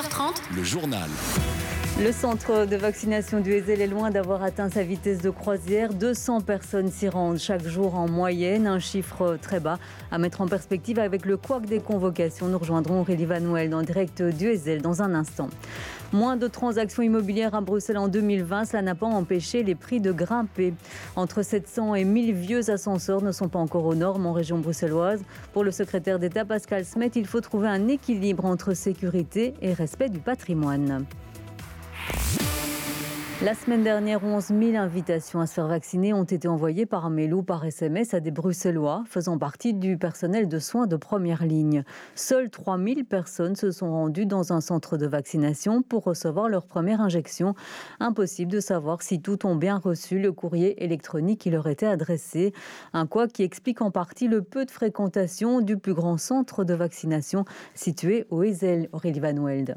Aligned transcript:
13h30, 0.00 0.56
le 0.56 0.64
journal. 0.64 1.10
Le 1.98 2.12
centre 2.12 2.64
de 2.64 2.76
vaccination 2.76 3.40
du 3.40 3.52
Ezel 3.52 3.82
est 3.82 3.86
loin 3.86 4.10
d'avoir 4.10 4.42
atteint 4.42 4.70
sa 4.70 4.82
vitesse 4.82 5.20
de 5.20 5.28
croisière. 5.28 5.92
200 5.92 6.40
personnes 6.40 6.88
s'y 6.88 7.10
rendent 7.10 7.38
chaque 7.38 7.66
jour 7.66 7.94
en 7.94 8.08
moyenne, 8.08 8.66
un 8.66 8.78
chiffre 8.78 9.36
très 9.42 9.60
bas 9.60 9.78
à 10.10 10.16
mettre 10.16 10.40
en 10.40 10.46
perspective 10.46 10.98
avec 10.98 11.26
le 11.26 11.36
couac 11.36 11.66
des 11.66 11.80
convocations. 11.80 12.46
Nous 12.46 12.56
rejoindrons 12.56 13.00
Aurélie 13.00 13.26
Vanouel 13.26 13.74
en 13.74 13.82
direct 13.82 14.22
du 14.22 14.46
Ezel 14.46 14.80
dans 14.80 15.02
un 15.02 15.14
instant. 15.14 15.50
Moins 16.12 16.36
de 16.36 16.48
transactions 16.48 17.02
immobilières 17.02 17.54
à 17.54 17.60
Bruxelles 17.60 17.98
en 17.98 18.08
2020, 18.08 18.64
cela 18.64 18.82
n'a 18.82 18.94
pas 18.94 19.06
empêché 19.06 19.62
les 19.62 19.74
prix 19.74 20.00
de 20.00 20.10
grimper. 20.10 20.72
Entre 21.16 21.42
700 21.42 21.96
et 21.96 22.04
1000 22.04 22.32
vieux 22.32 22.70
ascenseurs 22.70 23.22
ne 23.22 23.30
sont 23.30 23.48
pas 23.48 23.58
encore 23.58 23.84
aux 23.84 23.94
normes 23.94 24.24
en 24.24 24.32
région 24.32 24.58
bruxelloise. 24.58 25.22
Pour 25.52 25.64
le 25.64 25.70
secrétaire 25.70 26.18
d'État 26.18 26.46
Pascal 26.46 26.86
Smet, 26.86 27.10
il 27.14 27.26
faut 27.26 27.42
trouver 27.42 27.68
un 27.68 27.88
équilibre 27.88 28.46
entre 28.46 28.72
sécurité 28.72 29.52
et 29.60 29.74
respect 29.74 30.08
du 30.08 30.18
patrimoine. 30.18 31.04
La 33.42 33.54
semaine 33.54 33.82
dernière, 33.82 34.22
11 34.22 34.48
000 34.48 34.76
invitations 34.76 35.40
à 35.40 35.46
se 35.46 35.54
faire 35.54 35.66
vacciner 35.66 36.12
ont 36.12 36.24
été 36.24 36.46
envoyées 36.46 36.84
par 36.84 37.08
mail 37.08 37.32
ou 37.32 37.42
par 37.42 37.64
SMS 37.64 38.12
à 38.12 38.20
des 38.20 38.30
Bruxellois 38.30 39.02
faisant 39.06 39.38
partie 39.38 39.72
du 39.72 39.96
personnel 39.96 40.46
de 40.46 40.58
soins 40.58 40.86
de 40.86 40.96
première 40.96 41.46
ligne. 41.46 41.82
Seules 42.14 42.50
3 42.50 42.76
000 42.76 43.04
personnes 43.08 43.56
se 43.56 43.70
sont 43.70 43.90
rendues 43.90 44.26
dans 44.26 44.52
un 44.52 44.60
centre 44.60 44.98
de 44.98 45.06
vaccination 45.06 45.80
pour 45.80 46.04
recevoir 46.04 46.50
leur 46.50 46.66
première 46.66 47.00
injection. 47.00 47.54
Impossible 47.98 48.52
de 48.52 48.60
savoir 48.60 49.00
si 49.00 49.22
tout 49.22 49.46
ont 49.46 49.56
bien 49.56 49.78
reçu 49.78 50.18
le 50.18 50.32
courrier 50.32 50.84
électronique 50.84 51.40
qui 51.40 51.48
leur 51.48 51.66
était 51.66 51.86
adressé. 51.86 52.52
Un 52.92 53.06
quoi 53.06 53.26
qui 53.26 53.42
explique 53.42 53.80
en 53.80 53.90
partie 53.90 54.28
le 54.28 54.42
peu 54.42 54.66
de 54.66 54.70
fréquentation 54.70 55.62
du 55.62 55.78
plus 55.78 55.94
grand 55.94 56.18
centre 56.18 56.62
de 56.62 56.74
vaccination 56.74 57.46
situé 57.74 58.26
au 58.28 58.42
Ezel, 58.42 58.90
Aurélie 58.92 59.20
Van 59.20 59.32
Welde. 59.32 59.76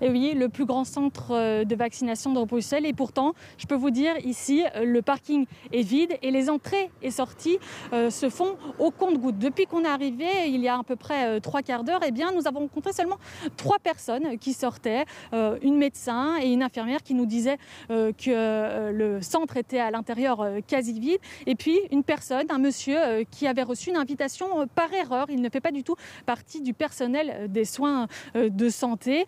Et 0.00 0.08
oui, 0.08 0.32
le 0.34 0.48
plus 0.48 0.64
grand 0.64 0.84
centre 0.84 1.32
euh, 1.32 1.64
de 1.64 1.74
vaccination 1.74 2.32
de 2.32 2.42
Bruxelles. 2.44 2.86
Et 2.86 2.92
pourtant, 2.92 3.34
je 3.58 3.66
peux 3.66 3.74
vous 3.74 3.90
dire, 3.90 4.14
ici, 4.24 4.64
euh, 4.76 4.84
le 4.84 5.02
parking 5.02 5.46
est 5.72 5.82
vide 5.82 6.16
et 6.22 6.30
les 6.30 6.48
entrées 6.48 6.90
et 7.02 7.10
sorties 7.10 7.58
euh, 7.92 8.08
se 8.10 8.30
font 8.30 8.56
au 8.78 8.90
compte-goutte. 8.90 9.38
Depuis 9.38 9.66
qu'on 9.66 9.84
est 9.84 9.88
arrivé, 9.88 10.26
il 10.48 10.60
y 10.60 10.68
a 10.68 10.78
à 10.78 10.82
peu 10.82 10.96
près 10.96 11.40
trois 11.40 11.62
quarts 11.62 11.84
d'heure, 11.84 12.00
eh 12.06 12.12
bien, 12.12 12.32
nous 12.32 12.46
avons 12.46 12.60
rencontré 12.60 12.92
seulement 12.92 13.18
trois 13.56 13.78
personnes 13.78 14.38
qui 14.38 14.52
sortaient, 14.52 15.04
une 15.32 15.76
médecin 15.76 16.36
et 16.40 16.52
une 16.52 16.62
infirmière 16.62 17.02
qui 17.02 17.14
nous 17.14 17.26
disaient 17.26 17.58
que 17.88 18.90
le 18.90 19.20
centre 19.20 19.56
était 19.56 19.78
à 19.78 19.90
l'intérieur 19.90 20.46
quasi 20.66 20.98
vide. 20.98 21.18
Et 21.46 21.54
puis, 21.54 21.78
une 21.90 22.02
personne, 22.02 22.46
un 22.50 22.58
monsieur, 22.58 23.24
qui 23.30 23.46
avait 23.46 23.62
reçu 23.62 23.90
une 23.90 23.96
invitation 23.96 24.66
par 24.74 24.92
erreur. 24.92 25.26
Il 25.30 25.40
ne 25.42 25.48
fait 25.48 25.60
pas 25.60 25.72
du 25.72 25.82
tout 25.82 25.96
partie 26.26 26.62
du 26.62 26.74
personnel 26.74 27.50
des 27.50 27.64
soins 27.64 28.06
de 28.34 28.68
santé. 28.68 29.24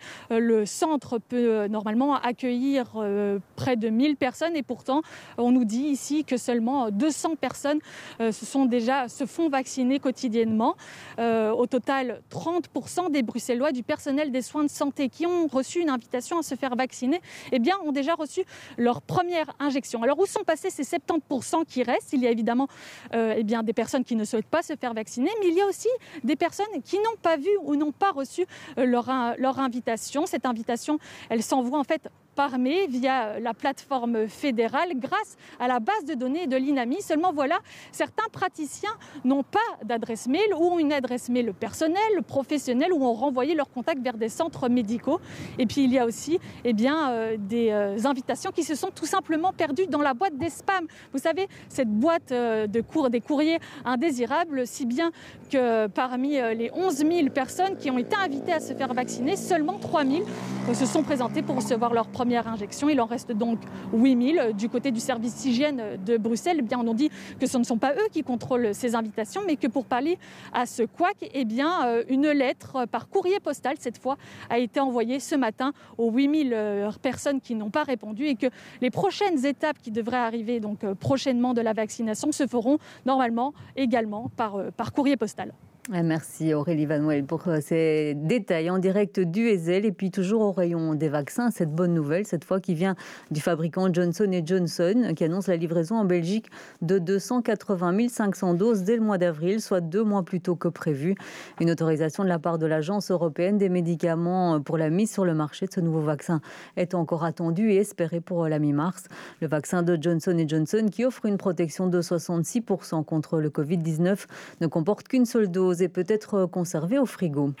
Le 0.63 0.67
centre 0.67 1.17
peut 1.17 1.49
euh, 1.49 1.67
normalement 1.67 2.15
accueillir 2.15 2.93
euh, 2.95 3.39
près 3.57 3.75
de 3.75 3.89
1000 3.89 4.15
personnes 4.15 4.55
et 4.55 4.63
pourtant 4.63 5.01
on 5.37 5.51
nous 5.51 5.65
dit 5.65 5.87
ici 5.97 6.23
que 6.23 6.37
seulement 6.37 6.89
200 6.89 7.35
personnes 7.35 7.79
euh, 8.21 8.31
se, 8.31 8.45
sont 8.45 8.63
déjà, 8.63 9.09
se 9.09 9.25
font 9.25 9.49
vacciner 9.49 9.99
quotidiennement. 9.99 10.75
au 11.19 11.67
total, 11.67 12.21
30% 12.31 13.11
des 13.11 13.23
Bruxellois 13.23 13.73
du 13.73 13.83
personnel 13.83 14.31
des 14.31 14.41
soins 14.41 14.63
de 14.63 14.69
santé 14.69 15.09
qui 15.09 15.25
ont 15.25 15.47
reçu 15.47 15.81
une 15.81 15.89
invitation 15.89 16.39
à 16.39 16.43
se 16.43 16.55
faire 16.55 16.75
vacciner 16.77 17.19
eh 17.51 17.59
bien, 17.59 17.75
ont 17.85 17.91
déjà 17.91 18.13
reçu 18.15 18.41
leur 18.77 19.01
première 19.01 19.49
injection. 19.59 20.01
Alors 20.01 20.17
où 20.19 20.25
sont 20.25 20.43
passés 20.43 20.69
ces 20.69 20.83
70% 20.83 21.65
qui 21.65 21.83
restent? 21.83 22.13
Il 22.13 22.21
y 22.21 22.27
a 22.27 22.31
évidemment 22.31 22.67
eh 23.13 23.43
bien, 23.43 23.63
des 23.63 23.73
personnes 23.73 24.05
qui 24.05 24.15
ne 24.15 24.23
souhaitent 24.23 24.53
pas 24.57 24.61
se 24.61 24.75
faire 24.75 24.93
vacciner, 24.93 25.29
mais 25.41 25.49
il 25.49 25.55
y 25.55 25.61
a 25.61 25.65
aussi 25.65 25.89
des 26.23 26.37
personnes 26.37 26.81
qui 26.85 26.97
n'ont 26.97 27.19
pas 27.21 27.35
vu 27.35 27.51
ou 27.63 27.75
n'ont 27.75 27.91
pas 27.91 28.11
reçu 28.11 28.45
leur, 28.77 29.07
leur 29.37 29.59
invitation. 29.59 30.25
Cette 30.25 30.45
invitation, 30.53 30.99
elle 31.29 31.43
s'envoie 31.43 31.79
en 31.79 31.83
fait 31.83 32.07
par 32.35 32.57
mail 32.57 32.89
via 32.89 33.39
la 33.39 33.53
plateforme 33.53 34.27
fédérale 34.27 34.93
grâce 34.95 35.37
à 35.59 35.67
la 35.67 35.79
base 35.79 36.05
de 36.05 36.13
données 36.13 36.47
de 36.47 36.57
l'INAMI. 36.57 37.01
Seulement 37.01 37.31
voilà, 37.31 37.59
certains 37.91 38.27
praticiens 38.31 38.95
n'ont 39.23 39.43
pas 39.43 39.59
d'adresse 39.83 40.27
mail 40.27 40.53
ou 40.57 40.65
ont 40.65 40.79
une 40.79 40.93
adresse 40.93 41.29
mail 41.29 41.53
personnelle, 41.53 42.23
professionnelle 42.27 42.93
ou 42.93 43.03
ont 43.03 43.13
renvoyé 43.13 43.55
leurs 43.55 43.69
contacts 43.69 44.01
vers 44.01 44.17
des 44.17 44.29
centres 44.29 44.69
médicaux. 44.69 45.19
Et 45.59 45.65
puis 45.65 45.83
il 45.83 45.91
y 45.91 45.99
a 45.99 46.05
aussi 46.05 46.39
eh 46.63 46.73
bien, 46.73 47.11
euh, 47.11 47.37
des 47.37 47.69
euh, 47.71 47.97
invitations 48.05 48.51
qui 48.51 48.63
se 48.63 48.75
sont 48.75 48.89
tout 48.89 49.05
simplement 49.05 49.53
perdues 49.53 49.87
dans 49.87 50.01
la 50.01 50.13
boîte 50.13 50.37
des 50.37 50.49
spams. 50.49 50.87
Vous 51.11 51.19
savez, 51.19 51.47
cette 51.69 51.89
boîte 51.89 52.31
euh, 52.31 52.67
de 52.67 52.81
cours 52.81 53.09
des 53.09 53.21
courriers 53.21 53.59
indésirables, 53.85 54.65
si 54.67 54.85
bien 54.85 55.11
que 55.49 55.87
parmi 55.87 56.31
les 56.31 56.71
11 56.73 56.95
000 56.97 57.29
personnes 57.29 57.77
qui 57.77 57.91
ont 57.91 57.97
été 57.97 58.15
invitées 58.15 58.53
à 58.53 58.59
se 58.59 58.73
faire 58.73 58.93
vacciner, 58.93 59.35
seulement 59.35 59.77
3 59.77 60.05
000 60.05 60.23
se 60.71 60.85
sont 60.85 61.03
présentées 61.03 61.41
pour 61.41 61.57
recevoir 61.57 61.93
leur 61.93 62.07
première 62.07 62.47
injection. 62.47 62.89
Il 62.89 62.99
en 63.01 63.05
reste 63.05 63.31
donc 63.31 63.59
8000. 63.93 64.53
Du 64.57 64.69
côté 64.69 64.91
du 64.91 64.99
service 64.99 65.45
hygiène 65.45 65.83
de 66.03 66.17
Bruxelles, 66.17 66.57
eh 66.59 66.61
bien, 66.61 66.79
on 66.79 66.83
nous 66.83 66.93
dit 66.93 67.11
que 67.39 67.45
ce 67.45 67.57
ne 67.57 67.63
sont 67.63 67.77
pas 67.77 67.93
eux 67.93 68.07
qui 68.11 68.23
contrôlent 68.23 68.73
ces 68.73 68.95
invitations, 68.95 69.41
mais 69.45 69.57
que 69.57 69.67
pour 69.67 69.85
parler 69.85 70.17
à 70.53 70.65
ce 70.65 70.83
couac, 70.83 71.17
eh 71.33 71.45
bien, 71.45 71.85
euh, 71.85 72.03
une 72.07 72.27
lettre 72.27 72.85
par 72.85 73.09
courrier 73.09 73.39
postal, 73.39 73.75
cette 73.77 73.97
fois, 73.97 74.17
a 74.49 74.57
été 74.57 74.79
envoyée 74.79 75.19
ce 75.19 75.35
matin 75.35 75.73
aux 75.97 76.11
8000 76.11 76.53
euh, 76.53 76.91
personnes 77.01 77.41
qui 77.41 77.55
n'ont 77.55 77.69
pas 77.69 77.83
répondu 77.83 78.25
et 78.25 78.35
que 78.35 78.47
les 78.81 78.89
prochaines 78.89 79.45
étapes 79.45 79.77
qui 79.79 79.91
devraient 79.91 80.17
arriver 80.17 80.59
donc 80.59 80.83
euh, 80.83 80.95
prochainement 80.95 81.53
de 81.53 81.61
la 81.61 81.73
vaccination 81.73 82.31
se 82.31 82.47
feront 82.47 82.79
normalement 83.05 83.53
également 83.75 84.31
par 84.35 84.93
courrier 84.93 85.17
postal. 85.17 85.53
Merci 85.89 86.53
Aurélie 86.53 86.85
Vanouel 86.85 87.25
pour 87.25 87.45
euh, 87.49 87.59
ces 87.59 88.13
détails 88.15 88.69
en 88.69 88.79
direct 88.79 89.19
du 89.19 89.49
Ezel 89.49 89.83
et 89.83 89.91
puis 89.91 90.11
toujours 90.11 90.41
au 90.41 90.53
rayon 90.53 90.95
des 90.95 91.09
vaccins. 91.09 91.51
Cette 91.51 91.71
bonne 91.75 91.93
nouvelle, 91.93 92.25
cette 92.25 92.45
fois 92.45 92.61
qui 92.61 92.73
vient 92.73 92.95
du 93.31 93.41
fabricant 93.41 93.93
Johnson 93.93 94.31
Johnson 94.45 95.11
qui 95.13 95.25
annonce 95.25 95.47
la 95.47 95.57
livraison 95.57 95.97
en 95.97 96.05
Belgique 96.05 96.49
de 96.81 96.99
280 96.99 98.07
500 98.07 98.53
doses 98.53 98.83
dès 98.83 98.95
le 98.95 99.01
mois 99.01 99.17
d'avril, 99.17 99.59
soit 99.59 99.81
deux 99.81 100.05
mois 100.05 100.23
plus 100.23 100.39
tôt 100.39 100.55
que 100.55 100.69
prévu. 100.69 101.15
Une 101.59 101.69
autorisation 101.69 102.23
de 102.23 102.29
la 102.29 102.39
part 102.39 102.59
de 102.59 102.65
l'Agence 102.65 103.11
européenne 103.11 103.57
des 103.57 103.67
médicaments 103.67 104.61
pour 104.61 104.77
la 104.77 104.89
mise 104.89 105.11
sur 105.11 105.25
le 105.25 105.33
marché 105.33 105.65
de 105.65 105.73
ce 105.73 105.81
nouveau 105.81 106.01
vaccin 106.01 106.39
est 106.77 106.93
encore 106.93 107.25
attendue 107.25 107.73
et 107.73 107.75
espérée 107.75 108.21
pour 108.21 108.47
la 108.47 108.57
mi-mars. 108.57 109.03
Le 109.41 109.49
vaccin 109.49 109.83
de 109.83 109.97
Johnson 110.01 110.41
Johnson 110.47 110.87
qui 110.89 111.03
offre 111.03 111.25
une 111.25 111.37
protection 111.37 111.87
de 111.87 112.01
66% 112.01 113.03
contre 113.03 113.41
le 113.41 113.49
Covid-19 113.49 114.27
ne 114.61 114.67
comporte 114.67 115.09
qu'une 115.09 115.25
seule 115.25 115.51
dose 115.51 115.72
et 115.81 115.89
peut 115.89 116.05
être 116.07 116.45
conservé 116.45 116.99
au 116.99 117.05
frigo. 117.05 117.53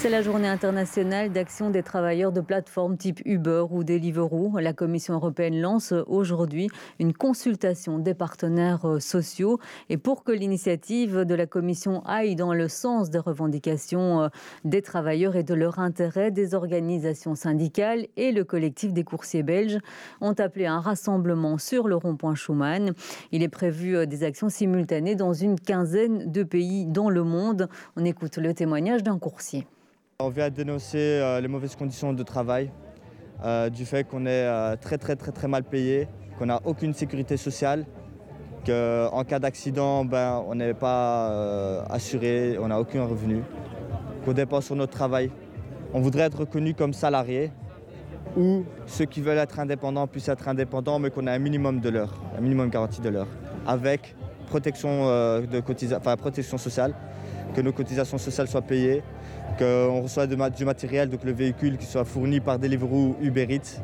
C'est 0.00 0.08
la 0.08 0.22
journée 0.22 0.48
internationale 0.48 1.30
d'action 1.30 1.68
des 1.68 1.82
travailleurs 1.82 2.32
de 2.32 2.40
plateformes 2.40 2.96
type 2.96 3.20
Uber 3.26 3.64
ou 3.70 3.84
Deliveroo. 3.84 4.58
La 4.58 4.72
Commission 4.72 5.12
européenne 5.12 5.60
lance 5.60 5.92
aujourd'hui 6.06 6.70
une 6.98 7.12
consultation 7.12 7.98
des 7.98 8.14
partenaires 8.14 8.86
euh, 8.86 8.98
sociaux. 8.98 9.60
Et 9.90 9.98
pour 9.98 10.24
que 10.24 10.32
l'initiative 10.32 11.26
de 11.26 11.34
la 11.34 11.44
Commission 11.44 12.02
aille 12.06 12.34
dans 12.34 12.54
le 12.54 12.66
sens 12.66 13.10
des 13.10 13.18
revendications 13.18 14.22
euh, 14.22 14.28
des 14.64 14.80
travailleurs 14.80 15.36
et 15.36 15.42
de 15.42 15.52
leur 15.52 15.78
intérêt, 15.78 16.30
des 16.30 16.54
organisations 16.54 17.34
syndicales 17.34 18.06
et 18.16 18.32
le 18.32 18.44
collectif 18.44 18.94
des 18.94 19.04
coursiers 19.04 19.42
belges 19.42 19.80
ont 20.22 20.32
appelé 20.32 20.64
un 20.64 20.80
rassemblement 20.80 21.58
sur 21.58 21.88
le 21.88 21.96
rond-point 21.96 22.34
Schuman. 22.34 22.94
Il 23.32 23.42
est 23.42 23.50
prévu 23.50 23.98
euh, 23.98 24.06
des 24.06 24.24
actions 24.24 24.48
simultanées 24.48 25.14
dans 25.14 25.34
une 25.34 25.60
quinzaine 25.60 26.32
de 26.32 26.42
pays 26.42 26.86
dans 26.86 27.10
le 27.10 27.22
monde. 27.22 27.68
On 27.96 28.04
écoute 28.06 28.38
le 28.38 28.54
témoignage 28.54 29.02
d'un 29.02 29.18
coursier. 29.18 29.66
On 30.22 30.28
vient 30.28 30.50
dénoncer 30.50 30.98
euh, 30.98 31.40
les 31.40 31.48
mauvaises 31.48 31.74
conditions 31.74 32.12
de 32.12 32.22
travail, 32.22 32.70
euh, 33.42 33.70
du 33.70 33.86
fait 33.86 34.04
qu'on 34.04 34.26
est 34.26 34.44
euh, 34.44 34.76
très 34.76 34.98
très 34.98 35.16
très 35.16 35.32
très 35.32 35.48
mal 35.48 35.64
payé, 35.64 36.08
qu'on 36.38 36.44
n'a 36.44 36.60
aucune 36.66 36.92
sécurité 36.92 37.38
sociale, 37.38 37.86
qu'en 38.66 39.24
cas 39.24 39.38
d'accident, 39.38 40.04
ben, 40.04 40.44
on 40.46 40.56
n'est 40.56 40.74
pas 40.74 41.82
assuré, 41.88 42.58
on 42.60 42.68
n'a 42.68 42.78
aucun 42.78 43.06
revenu, 43.06 43.40
qu'on 44.22 44.34
dépense 44.34 44.66
sur 44.66 44.76
notre 44.76 44.92
travail. 44.92 45.30
On 45.94 46.00
voudrait 46.00 46.24
être 46.24 46.40
reconnu 46.40 46.74
comme 46.74 46.92
salarié 46.92 47.50
ou 48.36 48.64
ceux 48.84 49.06
qui 49.06 49.22
veulent 49.22 49.38
être 49.38 49.58
indépendants 49.58 50.06
puissent 50.06 50.28
être 50.28 50.48
indépendants, 50.48 50.98
mais 50.98 51.08
qu'on 51.08 51.26
ait 51.28 51.30
un 51.30 51.38
minimum 51.38 51.80
de 51.80 51.88
l'heure, 51.88 52.12
un 52.36 52.42
minimum 52.42 52.68
garanti 52.68 53.00
de 53.00 53.08
l'heure, 53.08 53.28
avec 53.66 54.14
protection, 54.48 55.06
de 55.40 55.60
protection 55.60 56.58
sociale, 56.58 56.94
que 57.54 57.60
nos 57.60 57.72
cotisations 57.72 58.18
sociales 58.18 58.48
soient 58.48 58.62
payées, 58.62 59.02
qu'on 59.58 60.02
reçoit 60.02 60.26
du 60.26 60.64
matériel, 60.64 61.08
donc 61.08 61.24
le 61.24 61.32
véhicule 61.32 61.76
qui 61.76 61.86
soit 61.86 62.04
fourni 62.04 62.40
par 62.40 62.58
Deliveroo, 62.58 63.16
Uber 63.20 63.46
Eats, 63.50 63.80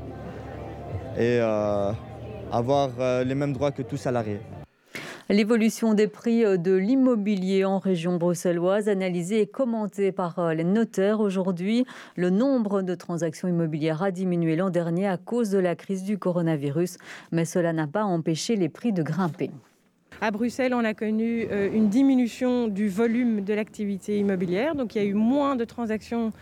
et 1.16 1.38
euh, 1.40 1.92
avoir 2.52 2.90
euh, 2.98 3.24
les 3.24 3.34
mêmes 3.34 3.52
droits 3.52 3.72
que 3.72 3.82
tous 3.82 3.96
salariés. 3.96 4.40
L'évolution 5.28 5.94
des 5.94 6.06
prix 6.06 6.44
euh, 6.44 6.56
de 6.56 6.72
l'immobilier 6.72 7.64
en 7.64 7.78
région 7.78 8.16
bruxelloise, 8.16 8.88
analysée 8.88 9.40
et 9.40 9.46
commentée 9.46 10.12
par 10.12 10.54
les 10.54 10.64
notaires 10.64 11.20
aujourd'hui. 11.20 11.84
Le 12.14 12.30
nombre 12.30 12.82
de 12.82 12.94
transactions 12.94 13.48
immobilières 13.48 14.02
a 14.02 14.10
diminué 14.10 14.56
l'an 14.56 14.70
dernier 14.70 15.08
à 15.08 15.16
cause 15.16 15.50
de 15.50 15.58
la 15.58 15.74
crise 15.74 16.04
du 16.04 16.18
coronavirus, 16.18 16.98
mais 17.32 17.44
cela 17.44 17.72
n'a 17.72 17.86
pas 17.86 18.04
empêché 18.04 18.56
les 18.56 18.68
prix 18.68 18.92
de 18.92 19.02
grimper. 19.02 19.50
À 20.22 20.30
Bruxelles, 20.30 20.72
on 20.72 20.84
a 20.84 20.94
connu 20.94 21.46
euh, 21.50 21.68
une 21.70 21.90
diminution 21.90 22.68
du 22.68 22.88
volume 22.88 23.42
de 23.44 23.52
l'activité 23.52 24.18
immobilière, 24.18 24.74
donc 24.74 24.94
il 24.94 25.02
y 25.02 25.04
a 25.04 25.06
eu 25.06 25.12
moins 25.12 25.56
de 25.56 25.64
transactions 25.64 26.32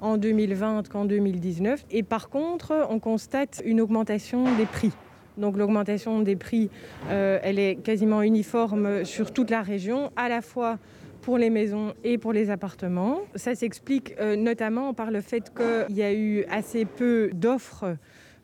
en 0.00 0.16
2020 0.16 0.88
qu'en 0.88 1.04
2019. 1.04 1.84
Et 1.90 2.02
par 2.02 2.30
contre, 2.30 2.86
on 2.88 2.98
constate 2.98 3.60
une 3.66 3.82
augmentation 3.82 4.44
des 4.56 4.64
prix. 4.64 4.92
Donc 5.36 5.58
l'augmentation 5.58 6.20
des 6.20 6.36
prix, 6.36 6.70
euh, 7.10 7.38
elle 7.42 7.58
est 7.58 7.76
quasiment 7.76 8.22
uniforme 8.22 9.04
sur 9.04 9.30
toute 9.30 9.50
la 9.50 9.60
région, 9.60 10.10
à 10.16 10.30
la 10.30 10.40
fois 10.40 10.78
pour 11.20 11.36
les 11.36 11.50
maisons 11.50 11.92
et 12.04 12.16
pour 12.16 12.32
les 12.32 12.48
appartements. 12.48 13.20
Ça 13.34 13.54
s'explique 13.54 14.14
euh, 14.18 14.36
notamment 14.36 14.94
par 14.94 15.10
le 15.10 15.20
fait 15.20 15.52
qu'il 15.54 15.96
y 15.96 16.02
a 16.02 16.14
eu 16.14 16.44
assez 16.44 16.86
peu 16.86 17.28
d'offres 17.34 17.96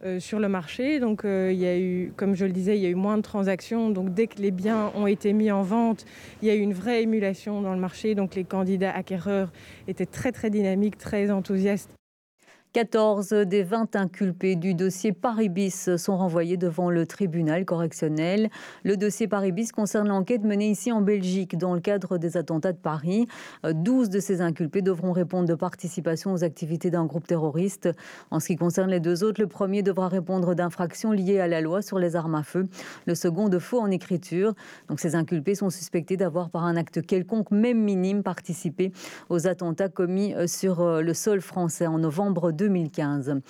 euh, 0.04 0.20
sur 0.20 0.38
le 0.38 0.48
marché. 0.48 1.00
Donc 1.00 1.22
il 1.24 1.56
y 1.56 1.66
a 1.66 1.78
eu, 1.78 2.12
comme 2.16 2.34
je 2.34 2.44
le 2.44 2.52
disais, 2.52 2.76
il 2.76 2.82
y 2.82 2.86
a 2.86 2.90
eu 2.90 2.94
moins 2.94 3.16
de 3.16 3.22
transactions. 3.22 3.90
Donc 3.90 4.14
dès 4.14 4.26
que 4.26 4.40
les 4.40 4.50
biens 4.50 4.92
ont 4.94 5.06
été 5.06 5.32
mis 5.32 5.50
en 5.50 5.62
vente, 5.62 6.04
il 6.42 6.48
y 6.48 6.50
a 6.50 6.54
eu 6.54 6.60
une 6.60 6.74
vraie 6.74 7.02
émulation 7.02 7.62
dans 7.62 7.74
le 7.74 7.80
marché. 7.80 8.14
Donc 8.14 8.34
les 8.34 8.44
candidats 8.44 8.94
acquéreurs 8.94 9.52
étaient 9.88 10.06
très 10.06 10.32
très 10.32 10.50
dynamiques, 10.50 10.98
très 10.98 11.30
enthousiastes 11.30 11.90
14 12.74 13.28
des 13.46 13.62
20 13.62 13.94
inculpés 13.94 14.56
du 14.56 14.74
dossier 14.74 15.12
Paribis 15.12 15.96
sont 15.96 16.16
renvoyés 16.16 16.56
devant 16.56 16.90
le 16.90 17.06
tribunal 17.06 17.64
correctionnel. 17.64 18.50
Le 18.82 18.96
dossier 18.96 19.28
Paribis 19.28 19.70
concerne 19.70 20.08
l'enquête 20.08 20.42
menée 20.42 20.70
ici 20.70 20.90
en 20.90 21.00
Belgique 21.00 21.56
dans 21.56 21.74
le 21.74 21.80
cadre 21.80 22.18
des 22.18 22.36
attentats 22.36 22.72
de 22.72 22.78
Paris. 22.78 23.28
12 23.62 24.10
de 24.10 24.18
ces 24.18 24.40
inculpés 24.40 24.82
devront 24.82 25.12
répondre 25.12 25.46
de 25.46 25.54
participation 25.54 26.32
aux 26.32 26.42
activités 26.42 26.90
d'un 26.90 27.04
groupe 27.04 27.28
terroriste. 27.28 27.90
En 28.32 28.40
ce 28.40 28.48
qui 28.48 28.56
concerne 28.56 28.90
les 28.90 28.98
deux 28.98 29.22
autres, 29.22 29.40
le 29.40 29.46
premier 29.46 29.84
devra 29.84 30.08
répondre 30.08 30.56
d'infractions 30.56 31.12
liées 31.12 31.38
à 31.38 31.46
la 31.46 31.60
loi 31.60 31.80
sur 31.80 32.00
les 32.00 32.16
armes 32.16 32.34
à 32.34 32.42
feu, 32.42 32.66
le 33.06 33.14
second 33.14 33.48
de 33.48 33.60
faux 33.60 33.78
en 33.78 33.92
écriture. 33.92 34.52
Donc 34.88 34.98
ces 34.98 35.14
inculpés 35.14 35.54
sont 35.54 35.70
suspectés 35.70 36.16
d'avoir 36.16 36.50
par 36.50 36.64
un 36.64 36.74
acte 36.74 37.06
quelconque, 37.06 37.52
même 37.52 37.78
minime, 37.78 38.24
participé 38.24 38.90
aux 39.28 39.46
attentats 39.46 39.88
commis 39.88 40.34
sur 40.48 41.00
le 41.00 41.14
sol 41.14 41.40
français 41.40 41.86
en 41.86 41.98
novembre 41.98 42.50
2020. 42.50 42.63
2015. 42.64 43.40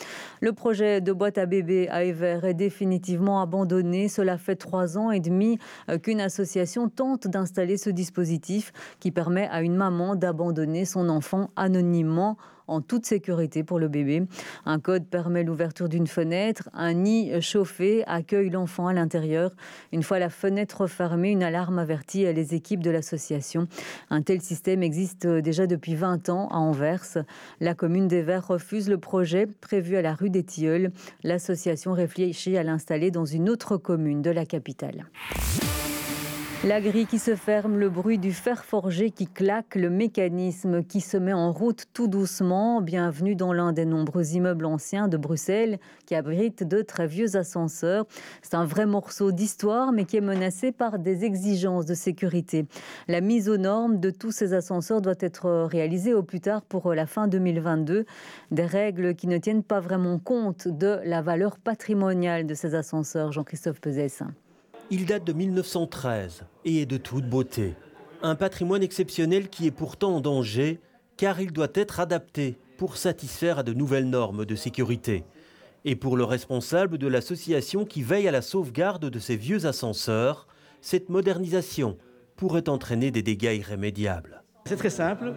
Le 0.41 0.53
projet 0.53 1.01
de 1.01 1.13
boîte 1.13 1.39
à 1.39 1.47
bébé 1.47 1.89
à 1.89 2.05
Ever 2.05 2.41
est 2.43 2.55
définitivement 2.55 3.41
abandonné. 3.41 4.09
Cela 4.09 4.39
fait 4.39 4.57
trois 4.57 4.99
ans 4.99 5.13
et 5.13 5.21
demi 5.21 5.59
euh, 5.89 5.99
qu'une 5.99 6.21
association 6.21 6.89
tente 6.89 7.29
d'installer 7.29 7.77
ce 7.77 7.91
dispositif 7.91 8.73
qui 8.99 9.13
permet 9.13 9.47
à 9.53 9.63
une 9.63 9.77
maman 9.77 10.17
d'abandonner 10.17 10.85
son 10.85 11.09
enfant 11.09 11.51
anonymement 11.55 12.37
en 12.67 12.81
toute 12.81 13.07
sécurité 13.07 13.65
pour 13.65 13.79
le 13.79 13.89
bébé. 13.89 14.23
Un 14.65 14.81
code 14.81 15.07
permet 15.07 15.45
l'ouverture 15.45 15.89
d'une 15.89 16.07
fenêtre. 16.07 16.69
Un 16.73 16.95
nid 16.95 17.41
chauffé 17.41 18.05
accueille 18.07 18.51
l'enfant 18.51 18.87
à 18.87 18.93
l'intérieur. 18.93 19.53
Une 19.93 20.03
fois 20.03 20.19
la 20.19 20.31
fenêtre 20.31 20.87
fermée, 20.87 21.31
une 21.31 21.43
alarme 21.43 21.79
avertit 21.79 22.33
les 22.33 22.55
équipes 22.55 22.83
de 22.83 22.91
l'association. 22.91 23.69
Un 24.11 24.23
tel 24.23 24.41
système 24.41 24.83
existe 24.83 25.27
déjà 25.27 25.67
depuis 25.67 25.95
20 25.95 26.29
ans 26.29 26.49
à 26.51 26.57
Anvers. 26.57 27.19
La 27.61 27.75
commune 27.75 28.09
des 28.09 28.23
Verts 28.23 28.47
refuse 28.47 28.89
le 28.89 28.99
projet 28.99 29.47
prévu 29.47 29.97
à 29.97 30.03
la 30.03 30.15
rue 30.15 30.31
des 30.31 30.43
Tilleuls. 30.43 30.91
L'association 31.23 31.93
réfléchit 31.93 32.57
à 32.57 32.63
l'installer 32.63 33.11
dans 33.11 33.25
une 33.25 33.49
autre 33.49 33.77
commune 33.77 34.23
de 34.23 34.31
la 34.31 34.47
capitale. 34.47 35.07
La 36.67 36.81
grille 36.81 37.05
qui 37.05 37.19
se 37.19 37.37
ferme, 37.37 37.79
le 37.79 37.91
bruit 37.91 38.17
du 38.17 38.33
fer 38.33 38.65
forgé 38.65 39.11
qui 39.11 39.27
claque, 39.27 39.75
le 39.75 39.91
mécanisme 39.91 40.83
qui 40.83 41.03
se 41.03 41.19
met 41.19 41.35
en 41.35 41.53
route 41.53 41.85
tout 41.93 42.09
doucement. 42.09 42.81
Bienvenue 42.81 43.37
dans 43.37 43.53
l'un 43.53 43.75
des 43.75 43.85
nombreux 43.85 44.33
immeubles 44.33 44.65
anciens 44.65 45.07
de 45.07 45.19
Bruxelles 45.19 45.79
qui 46.07 46.15
abrite 46.15 46.67
de 46.67 46.81
très 46.81 47.07
vieux 47.07 47.37
ascenseurs. 47.37 48.07
C'est 48.41 48.55
un 48.55 48.65
vrai 48.65 48.87
morceau 48.87 49.31
d'histoire, 49.31 49.93
mais 49.93 50.07
qui 50.07 50.17
est 50.17 50.23
menacé 50.23 50.73
par 50.73 50.99
des 50.99 51.27
exigences 51.27 51.85
de 51.85 51.93
sécurité. 51.93 52.65
La 53.09 53.21
mise 53.21 53.51
aux 53.51 53.59
normes 53.59 54.01
de 54.01 54.09
tous 54.09 54.31
ces 54.31 54.55
ascenseurs 54.55 55.03
doit 55.03 55.13
être 55.21 55.65
réalisée 55.65 56.15
au 56.15 56.23
plus 56.23 56.41
tard 56.41 56.63
pour 56.63 56.95
la 56.95 57.05
fin 57.05 57.29
2022. 57.29 58.07
Des 58.53 58.67
règles 58.67 59.15
qui 59.15 59.27
ne 59.27 59.37
tiennent 59.37 59.65
pas 59.65 59.81
vraiment 59.81 60.19
compte 60.19 60.67
de 60.67 60.99
la 61.05 61.21
valeur 61.21 61.59
patrimoniale 61.59 62.47
de 62.47 62.55
ces 62.55 62.75
ascenseurs. 62.75 63.33
Jean-Christophe 63.33 63.83
Pesès. 63.83 64.23
Il 64.91 65.07
date 65.07 65.25
de 65.25 65.33
1913 65.33 66.45
et 66.67 66.83
est 66.83 66.87
de 66.87 66.99
toute 66.99 67.29
beauté. 67.29 67.75
Un 68.23 68.35
patrimoine 68.35 68.83
exceptionnel 68.83 69.49
qui 69.49 69.67
est 69.67 69.71
pourtant 69.71 70.17
en 70.17 70.21
danger 70.21 70.81
car 71.17 71.41
il 71.41 71.53
doit 71.53 71.69
être 71.75 72.01
adapté 72.01 72.59
pour 72.77 72.97
satisfaire 72.97 73.61
à 73.61 73.63
de 73.63 73.73
nouvelles 73.73 74.09
normes 74.09 74.45
de 74.45 74.55
sécurité. 74.55 75.25
Et 75.87 75.97
pour 75.97 76.17
le 76.17 76.25
responsable 76.25 76.99
de 76.99 77.07
l'association 77.07 77.85
qui 77.85 78.03
veille 78.03 78.29
à 78.29 78.33
la 78.33 78.43
sauvegarde 78.43 79.09
de 79.09 79.19
ces 79.19 79.37
vieux 79.37 79.67
ascenseurs, 79.67 80.47
cette 80.81 81.09
modernisation 81.09 81.97
pourrait 82.37 82.69
entraîner 82.69 83.11
des 83.11 83.23
dégâts 83.23 83.57
irrémédiables. 83.57 84.43
C'est 84.67 84.77
très 84.77 84.91
simple. 84.91 85.33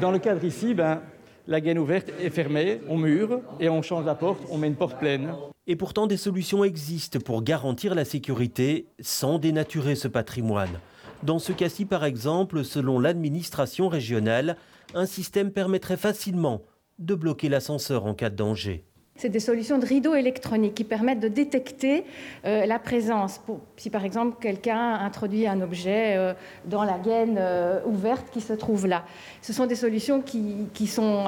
Dans 0.00 0.10
le 0.10 0.18
cadre 0.18 0.44
ici, 0.44 0.74
ben, 0.74 1.00
la 1.48 1.60
gaine 1.60 1.78
ouverte 1.78 2.10
est 2.20 2.30
fermée, 2.30 2.80
on 2.88 2.96
mure 2.96 3.40
et 3.58 3.68
on 3.68 3.82
change 3.82 4.04
la 4.04 4.14
porte, 4.14 4.42
on 4.50 4.58
met 4.58 4.68
une 4.68 4.76
porte 4.76 4.98
pleine. 4.98 5.32
Et 5.68 5.76
pourtant, 5.76 6.08
des 6.08 6.16
solutions 6.16 6.64
existent 6.64 7.20
pour 7.20 7.42
garantir 7.42 7.94
la 7.94 8.04
sécurité 8.04 8.88
sans 9.00 9.38
dénaturer 9.38 9.94
ce 9.94 10.08
patrimoine. 10.08 10.80
Dans 11.22 11.38
ce 11.38 11.52
cas-ci, 11.52 11.84
par 11.84 12.04
exemple, 12.04 12.64
selon 12.64 12.98
l'administration 12.98 13.88
régionale, 13.88 14.56
un 14.94 15.06
système 15.06 15.52
permettrait 15.52 15.96
facilement 15.96 16.62
de 16.98 17.14
bloquer 17.14 17.48
l'ascenseur 17.48 18.06
en 18.06 18.14
cas 18.14 18.28
de 18.28 18.36
danger. 18.36 18.84
C'est 19.16 19.28
des 19.28 19.40
solutions 19.40 19.78
de 19.78 19.84
rideaux 19.84 20.14
électroniques 20.14 20.74
qui 20.74 20.84
permettent 20.84 21.20
de 21.20 21.28
détecter 21.28 22.04
euh, 22.46 22.64
la 22.64 22.78
présence. 22.78 23.40
si 23.76 23.90
par 23.90 24.04
exemple 24.04 24.38
quelqu'un 24.40 24.94
introduit 24.94 25.46
un 25.46 25.60
objet 25.60 26.16
euh, 26.16 26.32
dans 26.64 26.82
la 26.82 26.98
gaine 26.98 27.36
euh, 27.38 27.84
ouverte 27.84 28.30
qui 28.30 28.40
se 28.40 28.54
trouve 28.54 28.86
là. 28.86 29.04
Ce 29.42 29.52
sont 29.52 29.66
des 29.66 29.74
solutions 29.74 30.22
qui, 30.22 30.66
qui 30.72 30.86
sont 30.86 31.26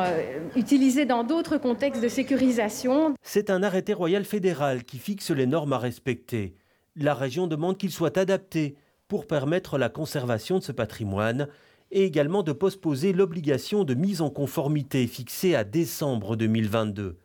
utilisées 0.57 1.05
dans 1.05 1.25
d'autres 1.25 1.59
contextes 1.59 2.03
de 2.03 2.09
sécurisation. 2.09 3.15
C'est 3.23 3.51
un 3.51 3.63
arrêté 3.63 3.93
royal 3.93 4.25
fédéral 4.25 4.85
qui 4.85 4.99
fixe 4.99 5.31
les 5.31 5.47
normes 5.47 5.75
à 5.75 5.79
respecter. 5.79 6.55
La 6.97 7.15
région 7.15 7.47
demande 7.47 7.77
qu'il 7.77 7.91
soit 7.91 8.17
adapté 8.17 8.77
pour 9.09 9.27
permettre 9.27 9.77
la 9.79 9.91
conservation 9.91 10.59
de 10.59 10.65
ce 10.65 10.73
patrimoine 10.73 11.49
et 11.91 12.05
également 12.05 12.43
de 12.43 12.53
postposer 12.53 13.13
l'obligation 13.13 13.85
de 13.85 13.95
mise 13.95 14.21
en 14.23 14.31
conformité 14.31 15.07
fixée 15.07 15.55
à 15.55 15.65
décembre 15.65 16.37
2022. 16.37 17.19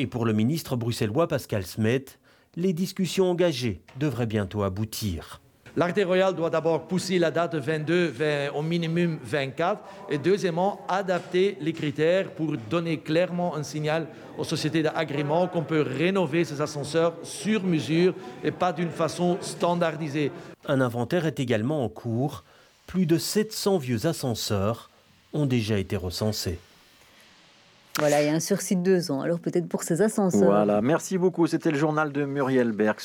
Et 0.00 0.06
pour 0.06 0.24
le 0.24 0.32
ministre 0.32 0.76
bruxellois 0.76 1.26
Pascal 1.26 1.66
Smet, 1.66 2.04
les 2.54 2.72
discussions 2.72 3.32
engagées 3.32 3.82
devraient 3.98 4.26
bientôt 4.26 4.62
aboutir. 4.62 5.40
L'arrêté 5.76 6.04
royal 6.04 6.36
doit 6.36 6.50
d'abord 6.50 6.86
pousser 6.86 7.18
la 7.18 7.32
date 7.32 7.56
22 7.56 8.06
vers 8.06 8.54
au 8.54 8.62
minimum 8.62 9.18
24 9.24 9.82
et 10.08 10.18
deuxièmement 10.18 10.86
adapter 10.88 11.58
les 11.60 11.72
critères 11.72 12.30
pour 12.30 12.56
donner 12.70 12.98
clairement 13.00 13.56
un 13.56 13.64
signal 13.64 14.06
aux 14.38 14.44
sociétés 14.44 14.84
d'agrément 14.84 15.48
qu'on 15.48 15.64
peut 15.64 15.82
rénover 15.82 16.44
ces 16.44 16.60
ascenseurs 16.60 17.14
sur 17.24 17.64
mesure 17.64 18.14
et 18.44 18.52
pas 18.52 18.72
d'une 18.72 18.90
façon 18.90 19.36
standardisée. 19.40 20.30
Un 20.68 20.80
inventaire 20.80 21.26
est 21.26 21.40
également 21.40 21.82
en 21.82 21.88
cours. 21.88 22.44
Plus 22.86 23.04
de 23.04 23.18
700 23.18 23.78
vieux 23.78 24.06
ascenseurs 24.06 24.90
ont 25.32 25.46
déjà 25.46 25.76
été 25.76 25.96
recensés. 25.96 26.60
Voilà, 27.98 28.22
il 28.22 28.26
y 28.26 28.30
a 28.30 28.34
un 28.34 28.40
sursis 28.40 28.76
de 28.76 28.82
deux 28.82 29.10
ans. 29.10 29.20
Alors 29.20 29.40
peut-être 29.40 29.68
pour 29.68 29.82
ces 29.82 30.02
ascenseurs. 30.02 30.44
Voilà, 30.44 30.80
merci 30.80 31.18
beaucoup. 31.18 31.46
C'était 31.46 31.70
le 31.70 31.78
journal 31.78 32.12
de 32.12 32.24
Muriel 32.24 32.72
Berg. 32.72 33.00